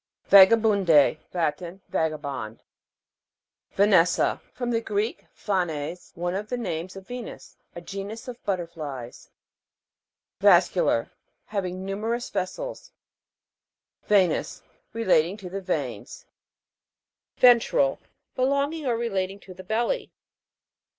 VAGABUN'D,E. 0.29 1.19
Latin. 1.31 1.79
Vagabond. 1.89 2.63
VANES'SA. 3.75 4.41
From 4.51 4.71
the 4.71 4.81
Greek, 4.81 5.25
phanes, 5.31 6.11
one 6.15 6.33
of 6.33 6.49
the 6.49 6.57
names 6.57 6.95
of 6.95 7.05
Venus. 7.07 7.55
A 7.75 7.81
genus 7.81 8.27
of 8.27 8.43
butterflies. 8.43 9.29
VAS'CULAR. 10.39 11.11
Having 11.45 11.85
numerous 11.85 12.31
ves 12.31 12.49
sels. 12.49 12.91
VE'NOUS. 14.07 14.63
Relating 14.91 15.37
to 15.37 15.51
the 15.51 15.61
veins. 15.61 16.25
VEN'TRAL. 17.37 17.99
Belonging 18.35 18.87
or 18.87 18.97
relating 18.97 19.39
to 19.41 19.53
the 19.53 19.63
belly. 19.63 20.11